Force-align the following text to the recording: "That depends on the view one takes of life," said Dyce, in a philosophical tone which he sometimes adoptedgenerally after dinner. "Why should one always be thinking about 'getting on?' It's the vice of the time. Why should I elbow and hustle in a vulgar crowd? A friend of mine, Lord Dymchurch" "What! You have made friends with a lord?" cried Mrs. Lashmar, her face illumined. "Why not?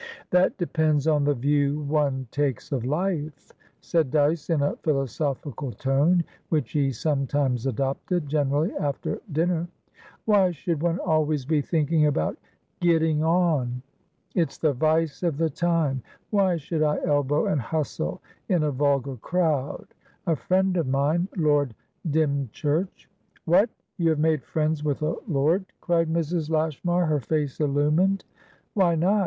"That 0.31 0.57
depends 0.57 1.05
on 1.05 1.25
the 1.25 1.35
view 1.35 1.81
one 1.81 2.27
takes 2.31 2.71
of 2.71 2.83
life," 2.85 3.51
said 3.81 4.09
Dyce, 4.09 4.49
in 4.49 4.63
a 4.63 4.75
philosophical 4.77 5.71
tone 5.73 6.23
which 6.49 6.71
he 6.71 6.91
sometimes 6.91 7.67
adoptedgenerally 7.67 8.73
after 8.81 9.21
dinner. 9.31 9.67
"Why 10.25 10.49
should 10.49 10.81
one 10.81 10.97
always 10.97 11.45
be 11.45 11.61
thinking 11.61 12.07
about 12.07 12.35
'getting 12.79 13.23
on?' 13.23 13.83
It's 14.33 14.57
the 14.57 14.73
vice 14.73 15.21
of 15.21 15.37
the 15.37 15.51
time. 15.51 16.01
Why 16.31 16.57
should 16.57 16.81
I 16.81 16.97
elbow 17.05 17.45
and 17.45 17.61
hustle 17.61 18.21
in 18.49 18.63
a 18.63 18.71
vulgar 18.71 19.17
crowd? 19.17 19.85
A 20.25 20.35
friend 20.35 20.77
of 20.77 20.87
mine, 20.87 21.27
Lord 21.37 21.75
Dymchurch" 22.09 23.07
"What! 23.45 23.69
You 23.97 24.09
have 24.09 24.17
made 24.19 24.41
friends 24.43 24.83
with 24.83 25.03
a 25.03 25.17
lord?" 25.27 25.63
cried 25.79 26.09
Mrs. 26.11 26.49
Lashmar, 26.49 27.05
her 27.05 27.19
face 27.19 27.59
illumined. 27.59 28.25
"Why 28.73 28.95
not? 28.95 29.19